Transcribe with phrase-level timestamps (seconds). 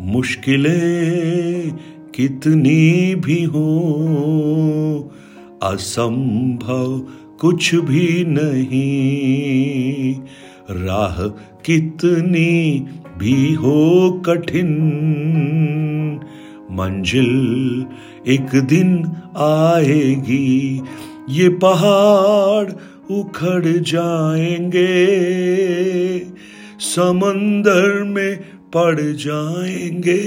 [0.00, 1.72] मुश्किलें
[2.14, 5.12] कितनी भी हो,
[5.62, 6.98] असंभव
[7.40, 10.14] कुछ भी नहीं।
[10.70, 11.28] राह
[11.64, 12.86] कितनी
[13.18, 14.70] भी हो कठिन,
[16.70, 17.86] मंजिल
[18.28, 20.82] एक दिन आएगी,
[21.28, 22.72] ये पहाड़
[23.12, 25.06] उखड़ जाएँगे।
[26.80, 28.38] समंदर में
[28.76, 30.20] पड़ जाएँगे।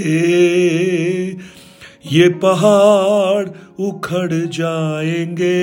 [2.11, 3.49] ये पहाड़
[3.81, 5.53] उखड़ जाएँगे।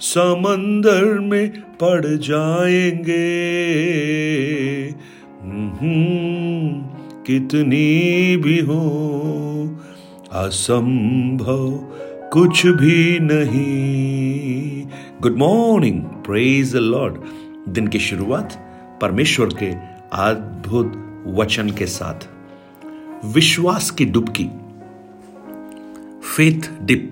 [0.00, 3.14] समंदर में पड़ जाएँगे।
[5.42, 6.82] हम्म,
[7.26, 8.82] कितनी भी हो
[10.32, 11.70] असंभव
[12.32, 14.82] कुछ भी नहीं।
[15.22, 17.14] गुड मॉर्निंग प्रेज लॉर्ड
[17.68, 18.54] दिन की शुरुआत
[19.02, 22.28] परमेश्वर के अद्भुत वचन के साथ।
[23.24, 24.44] विश्वास की डुबकी।
[26.20, 27.10] फेथ डिप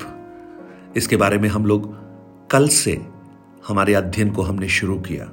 [0.97, 1.97] इसके बारे में हम लोग
[2.51, 3.07] कल से
[3.69, 5.31] हमारे अध्ययन को हमने शुरू किया।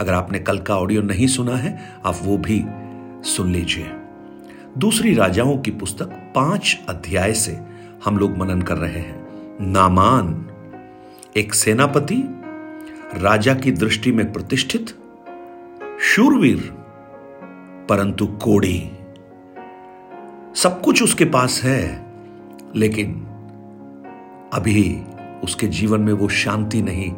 [0.00, 2.64] अगर आपने कल का ऑडियो नहीं सुना है, आप वो भी
[3.28, 3.92] सुन लीजिए।
[4.78, 7.60] दूसरी राजाओं की पुस्तक पाँच अध्याय से
[8.04, 9.26] हम लोग मनन कर रहे हैं।
[9.60, 10.46] नामान,
[11.36, 12.22] एक सेनापति,
[13.14, 14.86] राजा की दृष्टि में प्रतिष्ठित,
[16.00, 16.79] शूरवीर
[17.90, 18.90] परंतु कोड़ी
[20.54, 22.06] सब कुछ उसके पास है,
[22.76, 23.14] लेकिन
[24.52, 25.02] अभी
[25.44, 27.10] उसके जीवन में वो शांति नहीं,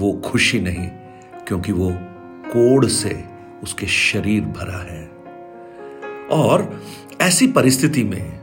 [0.00, 0.88] वो खुशी नहीं,
[1.46, 1.90] क्योंकि वो
[2.46, 3.24] कोड़ से
[3.62, 5.10] उसके शरीर भरा है।
[6.30, 6.82] और
[7.20, 8.40] ऐसी परिस्थिति में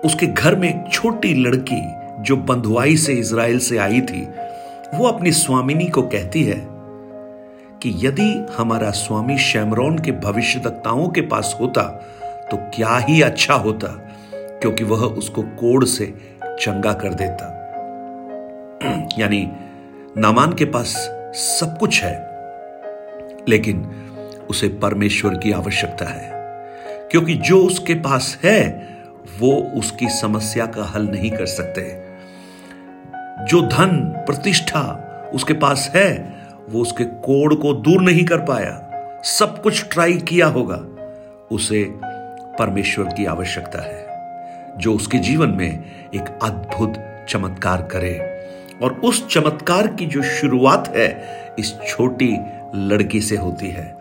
[0.00, 1.80] उसके घर में एक छोटी लड़की
[2.22, 4.22] जो बंधुआई से इसराइल से आई थी,
[4.94, 6.77] वो अपनी स्वामिनी को कहती है
[7.82, 11.82] कि यदि हमारा स्वामी शैमरौन के भविष्यवक्ताओं के पास होता
[12.50, 13.88] तो क्या ही अच्छा होता,
[14.34, 17.54] क्योंकि वह उसको कोड़ से चंगा कर देता।
[19.18, 19.50] यानी,
[20.16, 20.94] नामान के पास
[21.34, 22.14] सब कुछ है,
[23.48, 23.90] लेकिन
[24.50, 26.30] उसे परमेश्वर की आवश्यकता है,
[27.10, 28.88] क्योंकि जो उसके पास है,
[29.40, 31.82] वो उसकी समस्या का हल नहीं कर सकते।
[33.44, 35.04] जो धन, प्रतिष्ठा
[35.34, 36.37] उसके पास है
[36.68, 38.84] वो उसके कोड़ को दूर नहीं कर पाया।
[39.24, 40.84] सब कुछ ट्राई किया होगा।
[41.50, 41.90] उसे
[42.58, 44.06] परमेश्वर की आवश्यकता है,
[44.78, 45.84] जो उसके जीवन में
[46.14, 46.94] एक अद्भुत
[47.28, 48.44] चमत्कार करे।
[48.82, 51.22] और उस चमत्कार की जो शुरुआत है,
[51.58, 52.36] इस छोटी
[52.74, 53.98] लड़की से होती है,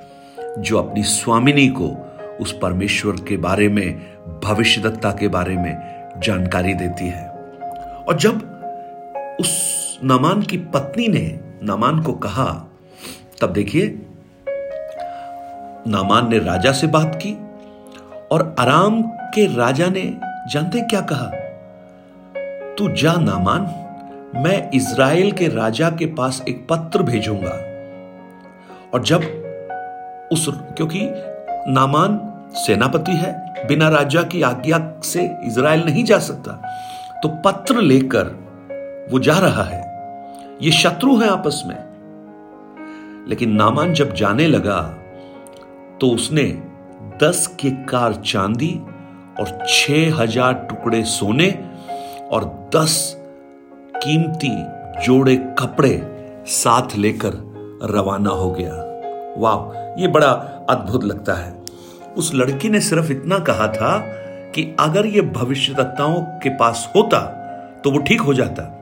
[0.59, 4.01] जो अपनी स्वामिनी को उस परमेश्वर के बारे में,
[4.43, 5.77] भविष्यदत्ता के बारे में
[6.17, 7.29] जानकारी देती है।
[8.07, 8.35] और जब
[9.39, 12.45] उस नमान की पत्नी ने नामान को कहा,
[13.41, 13.87] तब देखिए,
[15.87, 17.33] नामान ने राजा से बात की
[18.31, 19.01] और आराम
[19.33, 20.03] के राजा ने
[20.51, 21.29] जानते क्या कहा,
[22.77, 23.61] तू जा नामान,
[24.35, 27.55] मैं इज़राइल के राजा के पास एक पत्र भेजूँगा।
[28.93, 29.21] और जब
[30.31, 31.01] उस, क्योंकि
[31.71, 32.19] नामान
[32.55, 33.33] सेनापति है,
[33.67, 36.51] बिना राजा की आज्ञा से इज़राइल नहीं जा सकता
[37.23, 38.27] तो पत्र लेकर
[39.11, 39.86] वो जा रहा है।
[40.61, 41.77] ये शत्रु है आपस में।
[43.29, 44.79] लेकिन नामान जब जाने लगा
[46.01, 46.43] तो उसने
[47.23, 48.73] दस के कार चांदी
[49.39, 51.49] और छह हज़ार टुकड़े सोने
[52.31, 52.45] और
[52.75, 52.95] दस
[53.95, 54.51] कीमती
[55.05, 56.01] जोड़े कपड़े
[56.47, 57.33] साथ लेकर
[57.91, 58.73] रवाना हो गया।
[59.37, 60.29] वाह, ये बड़ा
[60.69, 61.55] अद्भुत लगता है।
[62.17, 63.97] उस लड़की ने सिर्फ़ इतना कहा था
[64.55, 67.19] कि अगर ये भविष्यवक्ताओं के पास होता
[67.83, 68.73] तो वो ठीक हो जाता।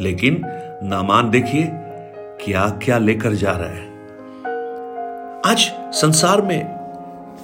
[0.00, 0.42] लेकिन
[0.82, 1.68] नामान देखिए
[2.44, 3.86] क्या क्या लेकर जा रहा है।
[5.46, 5.58] आज
[5.94, 6.78] संसार में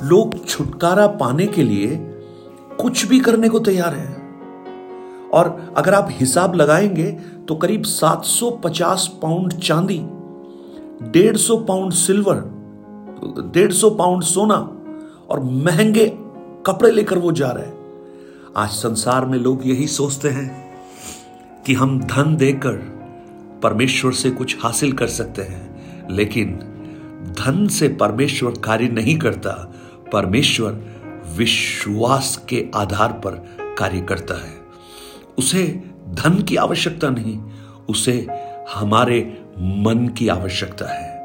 [0.03, 1.97] लोग छुटकारा पाने के लिए
[2.81, 4.16] कुछ भी करने को तैयार है।
[5.34, 7.06] और अगर आप हिसाब लगाएँगे
[7.48, 9.99] तो करीब 750 पाउंड चांदी
[11.10, 12.37] 150 पाउंड सिल्वर
[13.56, 14.76] 150 पाउंड सोना
[15.31, 16.19] और महँगे
[16.67, 17.78] कपड़े लेकर वो जा रहे हैं।
[18.56, 20.75] आज संसार में लोग यही सोचते हैं
[21.67, 23.01] कि हम धन देकर
[23.62, 26.49] परमेश्वर से कुछ हासिल कर सकते हैं, लेकिन
[27.38, 29.75] धन से परमेश्वर कार्य नहीं करता।
[30.12, 30.82] परमेश्वर
[31.37, 33.31] विश्वास के आधार पर
[33.79, 34.53] कार्य करता है।
[35.38, 37.38] उसे धन की आवश्यकता नहीं,
[37.88, 38.26] उसे
[38.75, 41.19] हमारे मन की आवश्यकता है।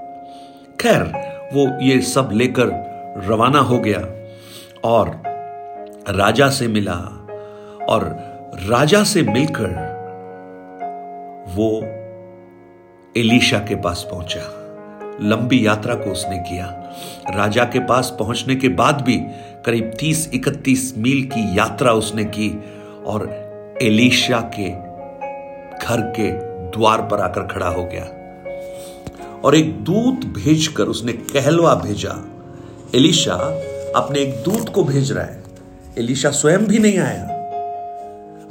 [0.80, 1.04] खैर,
[1.54, 2.68] वो ये सब लेकर
[3.28, 4.00] रवाना हो गया
[4.84, 5.22] और
[6.10, 7.28] राजा से मिला
[7.90, 8.04] और
[8.70, 9.98] राजा से मिलकर
[11.50, 11.98] वो
[13.18, 14.54] एलिशा के पास पहुँचा।
[15.22, 16.66] लंबी यात्रा को उसने किया।
[17.36, 19.18] राजा के पास पहुँचने के बाद भी
[19.66, 22.64] करीब 30-31 मील की यात्रा उसने की
[23.06, 23.30] और
[23.82, 24.70] एलिशा के
[25.86, 26.32] घर के
[26.78, 28.04] द्वार पर आकर खड़ा हो गया।
[29.44, 32.26] और एक दूत भेजकर उसने कहलवा भेजा।
[32.96, 33.34] एलिशा
[33.96, 35.44] अपने एक दूत को भेज रहा है।
[35.98, 37.24] एलिशा स्वयं भी नहीं आया।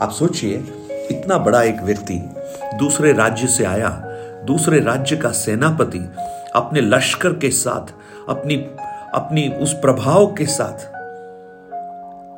[0.01, 0.55] आप सोचिए,
[0.91, 2.15] इतना बड़ा एक व्यक्ति
[2.75, 4.03] दूसरे राज्य से आया
[4.47, 5.99] दूसरे राज्य का सेनापति
[6.55, 7.93] अपने लश्कर के साथ,
[8.29, 8.57] अपनी
[9.15, 10.97] अपनी उस प्रभाव के साथ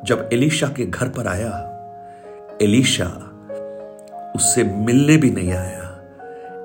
[0.05, 1.49] जब एलिशा के घर पर आया,
[2.61, 3.05] एलिशा
[4.35, 5.85] उससे मिलने भी नहीं आया।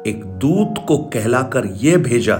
[0.06, 2.36] एक दूत को कहलाकर यह भेजा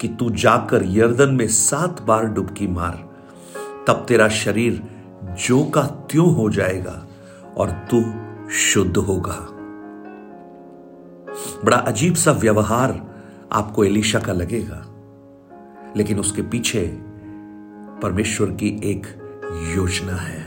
[0.00, 2.98] कि तू जाकर यर्दन में सात बार डुबकी मार।
[3.86, 4.82] तब तेरा शरीर
[5.46, 7.06] जो का त्यों हो जाएगा
[7.56, 8.04] और तू
[8.50, 9.50] शुद्ध होगा।
[11.64, 13.06] बड़ा अजीब सा व्यवहार
[13.52, 14.86] आपको एलिशा का लगेगा।
[15.96, 16.98] लेकिन उसके पीछे
[18.02, 19.06] परमेश्वर की एक
[19.76, 20.44] योजना है।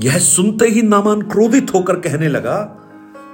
[0.00, 2.76] यह सुनते ही नामान क्रोधित होकर कहने लगा,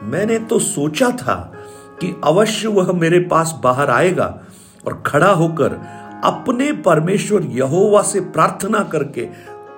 [0.02, 1.52] मैंने तो सोचा था
[2.00, 4.40] कि अवश्य वह मेरे पास बाहर आएगा
[4.86, 5.72] और खड़ा होकर
[6.24, 9.26] अपने परमेश्वर यहोवा से प्रार्थना करके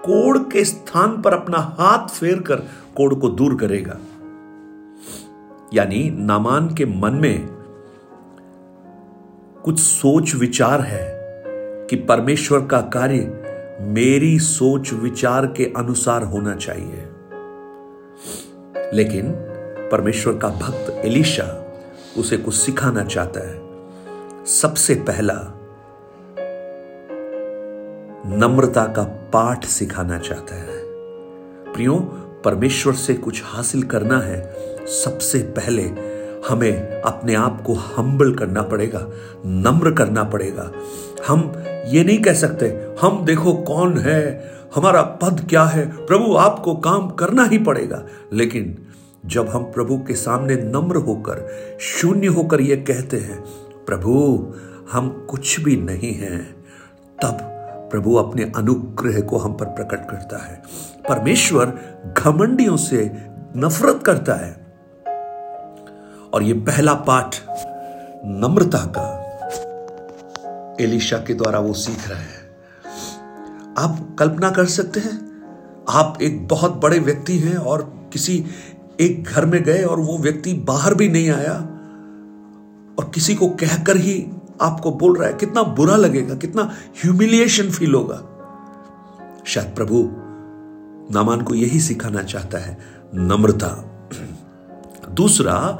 [0.04, 2.56] कोड़ के स्थान पर अपना हाथ फेर कर
[2.96, 3.96] कोड़ को दूर करेगा।
[5.74, 7.48] यानी नामान के मन में
[9.64, 11.14] कुछ सोच विचार है
[11.86, 13.44] कि परमेश्वर का कार्य
[13.80, 17.08] मेरी सोच विचार के अनुसार होना चाहिए।
[18.94, 19.32] लेकिन
[19.92, 21.78] परमेश्वर का भक्त एलिशा
[22.18, 23.64] उसे कुछ सिखाना चाहता है।
[24.46, 25.60] सबसे पहला,
[28.26, 30.82] नम्रता का पाठ सिखाना चाहता है।
[31.72, 31.94] प्रियो,
[32.44, 35.82] परमेश्वर से कुछ हासिल करना है सबसे पहले
[36.48, 39.08] हमें अपने आप को हम्बल करना पड़ेगा,
[39.46, 40.72] नम्र करना पड़ेगा।
[41.28, 41.52] हम
[41.86, 47.10] ये नहीं कह सकते, हम देखो कौन है, हमारा पद क्या है, प्रभु आपको काम
[47.10, 48.78] करना ही पड़ेगा। लेकिन
[49.26, 51.48] जब हम प्रभु के सामने नम्र होकर,
[51.80, 53.44] शून्य होकर यह कहते हैं,
[53.86, 54.54] प्रभु,
[54.92, 56.64] हम कुछ भी नहीं हैं,
[57.22, 57.38] तब
[57.90, 60.62] प्रभु अपने अनुग्रह को हम पर प्रकट करता है।
[61.08, 61.78] परमेश्वर
[62.18, 63.12] घमंडियों से
[63.56, 64.63] नफरत करता है।
[66.34, 67.36] और ये पहला पाठ
[68.24, 69.10] नम्रता का
[70.80, 72.56] एलिशा के द्वारा वो सीख रहा है।
[73.78, 75.42] आप कल्पना कर सकते हैं,
[75.88, 78.44] आप एक बहुत बड़े व्यक्ति हैं और किसी
[79.00, 81.54] एक घर में गए और वो व्यक्ति बाहर भी नहीं आया
[82.98, 86.62] और किसी को कहकर ही आपको बोल रहा है, कितना बुरा लगेगा, कितना
[87.02, 88.22] ह्यूमिलिएशन फील होगा।
[89.46, 90.08] शायद प्रभु
[91.10, 92.78] नामान को यही सिखाना चाहता है,
[93.14, 93.90] नम्रता।
[95.10, 95.78] दूसरा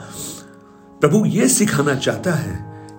[1.04, 2.54] प्रभु यह सिखाना चाहता है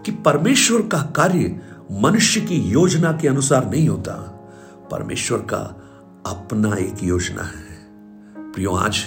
[0.05, 1.61] कि परमेश्वर का कार्य
[1.91, 4.13] मनुष्य की योजना के अनुसार नहीं होता।
[4.91, 5.61] परमेश्वर का
[6.27, 7.77] अपना एक योजना है।
[8.51, 8.97] प्रियो, आज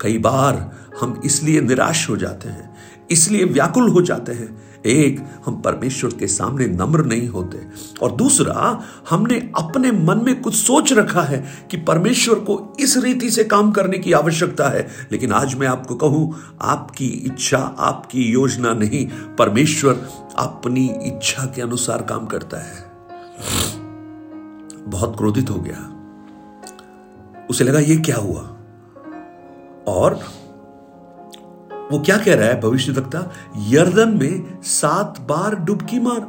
[0.00, 0.70] कई बार
[1.00, 2.74] हम इसलिए निराश हो जाते हैं,
[3.10, 7.66] इसलिए व्याकुल हो जाते हैं एक हम परमेश्वर के सामने नम्र नहीं होते।
[8.02, 13.30] और दूसरा, हमने अपने मन में कुछ सोच रखा है कि परमेश्वर को इस रीति
[13.30, 18.74] से काम करने की आवश्यकता है। लेकिन आज मैं आपको कहूँ, आपकी इच्छा, आपकी योजना
[18.74, 20.08] नहीं, परमेश्वर
[20.38, 22.94] अपनी इच्छा के अनुसार काम करता है।
[24.90, 25.90] बहुत क्रोधित हो गया।
[27.50, 28.56] उसे लगा, ये क्या हुआ?
[29.88, 30.20] और
[31.94, 36.20] वो क्या कह रहा है भविष्य वक्ता यर्दन में सात बार डुबकी मार।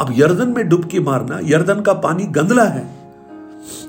[0.00, 2.84] अब यर्दन में डुबकी मारना, यर्दन का पानी गंदला है।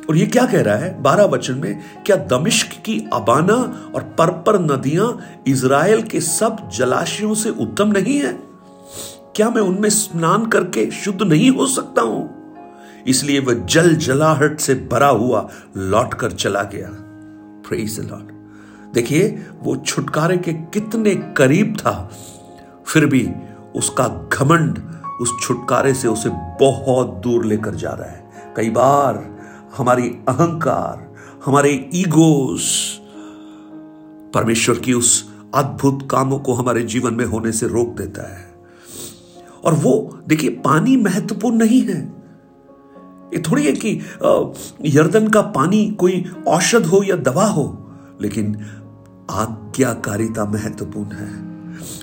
[0.10, 1.02] और ये क्या कह रहा है?
[1.02, 3.56] बारह वचन में, क्या दमिश्क की अबाना
[3.96, 8.40] और परपर नदियाँ इज़राइल के सब जलाशयों से उत्तम नहीं है?
[9.36, 12.30] क्या मैं उनमें स्नान करके शुद्ध नहीं हो सकता हूँ?
[13.08, 16.90] इसलिए वह जल जलाहट से भरा हुआ लौट कर चला गया।
[17.70, 18.31] प्रेज लॉर्ड
[18.94, 22.12] देखिए, वो छुटकारे के कितने करीब था।
[22.88, 23.30] फिर भी
[23.76, 24.80] उसका घमंड
[25.22, 26.30] उस छुटकारे से उसे
[26.66, 29.38] बहुत दूर लेकर जा रहा है। कई बार
[29.78, 31.14] हमारी अहंकार,
[31.46, 32.98] हमारे ईगोस
[34.34, 38.54] परमेश्वर की उस अद्भुत कामों को हमारे जीवन में होने से रोक देता है।
[39.66, 42.14] और वो, देखिए, पानी महत्वपूर्ण नहीं है।
[43.34, 44.02] ये थोड़ी है कि
[44.86, 48.66] यर्दन का पानी कोई औषध हो या दवा हो, लेकिन
[49.34, 51.30] आज्ञाकारिता महत्वपूर्ण है।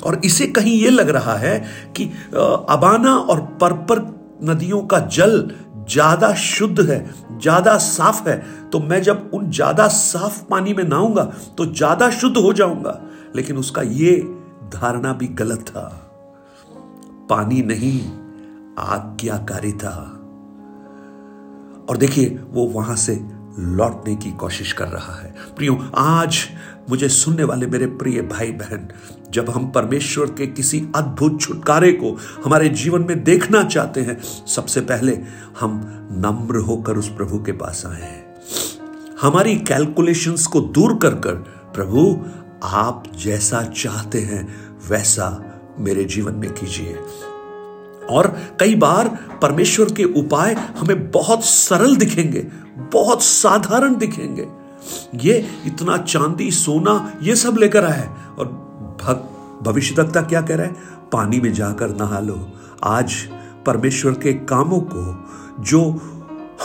[0.00, 1.58] और इसे कहीं यह लग रहा है
[1.97, 2.04] कि
[2.35, 3.99] अबाना और परपर
[4.44, 5.50] नदियों का जल
[5.90, 6.99] ज़्यादा शुद्ध है,
[7.32, 8.37] ज़्यादा साफ़ है
[8.70, 11.23] तो मैं जब उन ज़्यादा साफ़ पानी में नहाऊँगा
[11.58, 13.00] तो ज़्यादा शुद्ध हो जाऊँगा।
[13.37, 14.23] लेकिन उसका यह
[14.73, 15.85] धारणा भी गलत था।
[17.30, 18.00] पानी नहीं,
[18.80, 19.90] आज्ञाकारिता।
[21.88, 23.14] और देखिए, वो वहाँ से
[23.58, 26.38] लौटने की कोशिश कर रहा है। प्रियो, आज
[26.90, 28.88] मुझे सुनने वाले मेरे प्रिय भाई बहन
[29.30, 34.80] जब हम परमेश्वर के किसी अद्भुत छुटकारे को हमारे जीवन में देखना चाहते हैं, सबसे
[34.80, 35.18] पहले
[35.60, 35.80] हम
[36.12, 38.34] नम्र होकर उस प्रभु के पास आए हैं।
[39.22, 41.34] हमारी कैलकुलेशंस को दूर कर कर,
[41.74, 42.24] प्रभु,
[42.62, 45.44] आप जैसा चाहते हैं, वैसा
[45.78, 46.98] मेरे जीवन में कीजिए।
[48.10, 49.08] और कई बार
[49.42, 52.46] परमेश्वर के उपाय हमें बहुत सरल दिखेंगे
[52.78, 54.49] बहुत साधारण दिखेंगे।
[55.14, 58.08] ये इतना चांदी, सोना, ये सब लेकर आए।
[58.38, 58.68] और
[59.62, 60.76] भविष्यवक्ता क्या कह रहा है?
[61.12, 62.52] पानी में जाकर नहा लो।
[62.85, 63.14] आज
[63.66, 65.25] परमेश्वर के कामों को
[65.61, 66.00] जो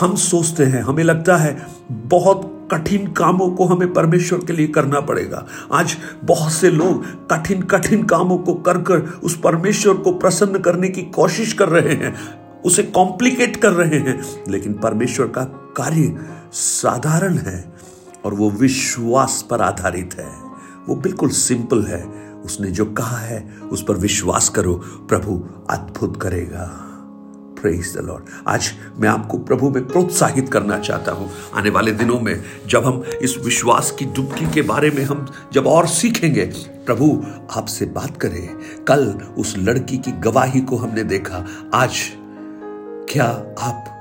[0.01, 5.00] हम सोचते हैं, हमें लगता है बहुत कठिन कामों को हमें परमेश्वर के लिए करना
[5.00, 10.60] पड़ेगा। आज बहुत से लोग कठिन कठिन कामों को कर कर उस परमेश्वर को प्रसन्न
[10.60, 12.15] करने की कोशिश कर रहे हैं।
[12.65, 17.74] उसे कॉम्प्लिकेट कर रहे हैं। लेकिन परमेश्वर का कार्य साधारण है
[18.25, 20.32] और वो विश्वास पर आधारित है।
[20.88, 22.03] वो बिल्कुल सिंपल है।
[22.46, 26.89] उसने जो कहा है, उस पर विश्वास करो, प्रभु अद्भुत करेगा।
[27.98, 32.86] लॉर्ड आज मैं आपको प्रभु में प्रोत्साहित करना चाहता हूँ। आने वाले दिनों में जब
[32.86, 36.46] हम इस विश्वास की डुबकी के बारे में हम जब और सीखेंगे,
[36.86, 39.06] प्रभु आपसे बात करें। कल
[39.38, 41.92] उस लड़की की गवाही को हमने देखा। आज
[43.13, 43.92] क्या आप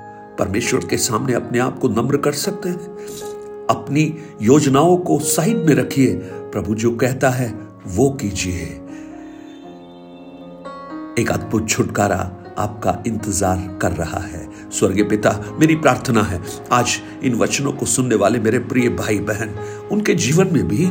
[0.42, 5.74] परमेश्वर के सामने अपने आप को नम्र कर सकते हैं। अपनी योजनाओं को साइड में
[5.74, 6.14] रखिए।
[6.52, 7.48] प्रभु जो कहता है,
[7.86, 8.62] वो कीजिए।
[11.18, 16.40] एक अद्भुत छुटकारा आपका इंतज़ार कर रहा है। स्वर्गीय पिता, मेरी प्रार्थना है,
[16.72, 19.54] आज इन वचनों को सुनने वाले मेरे प्रिय भाई बहन
[19.92, 20.86] उनके जीवन में भी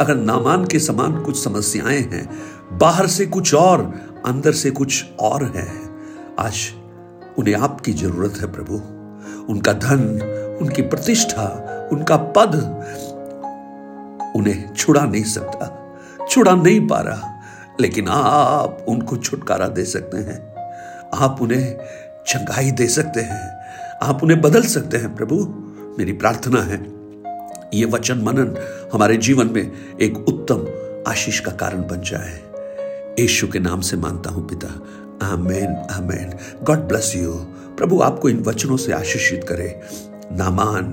[0.00, 2.28] अगर नामान के समान कुछ समस्याएँ हैं,
[2.78, 3.80] बाहर से कुछ और,
[4.26, 5.68] अंदर से कुछ और है,
[6.38, 6.72] आज
[7.38, 8.74] उन्हें आपकी ज़रूरत है, प्रभु।
[9.52, 10.02] उनका धन,
[10.62, 11.46] उनकी प्रतिष्ठा,
[11.92, 12.54] उनका पद
[14.36, 15.66] उन्हें छुड़ा नहीं सकता,
[16.30, 17.30] छुड़ा नहीं पा रहा,
[17.80, 20.38] लेकिन आप उनको छुटकारा दे सकते हैं।
[21.14, 21.76] आप उन्हें
[22.26, 23.50] चंगाई दे सकते हैं।
[24.02, 25.36] आप उन्हें बदल सकते हैं, प्रभु।
[25.98, 26.78] मेरी प्रार्थना है,
[27.74, 28.56] ये वचन मनन
[28.92, 30.66] हमारे जीवन में एक उत्तम
[31.10, 32.40] आशीष का कारण बन जाए।
[33.20, 34.68] यीशु के नाम से मानता हूँ, पिता।
[35.22, 37.32] Amen amen God bless you
[37.76, 39.80] प्रभु आपको इन वचनों से आशीषित करे।
[40.32, 40.84] नामान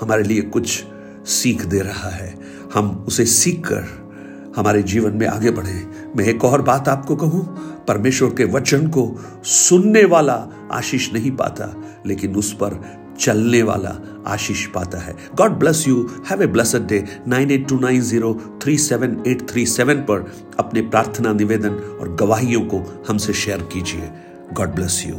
[0.00, 0.84] हमारे लिए कुछ
[1.26, 2.34] सीख दे रहा है।
[2.74, 4.08] हम उसे सीख कर
[4.56, 5.86] हमारे जीवन में आगे बढ़े।
[6.16, 7.42] मैं एक और बात आपको कहूँ,
[7.88, 10.34] परमेश्वर के वचन को सुनने वाला
[10.72, 11.74] आशीष नहीं पाता,
[12.06, 12.80] लेकिन उस पर
[13.20, 13.96] चलने वाला
[14.26, 18.34] आशीष पाता है। God bless you have a blessed day nine eight two nine zero
[18.62, 24.10] three seven eight three seven पर अपने प्रार्थना निवेदन और गवाहियों को हमसे शेयर कीजिए।
[24.52, 25.14] God bless you